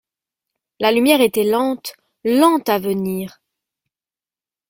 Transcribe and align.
La 0.79 0.91
lumière 0.91 1.21
était 1.21 1.43
lente, 1.43 1.93
lente 2.23 2.69
à 2.69 2.79
venir. 2.79 3.39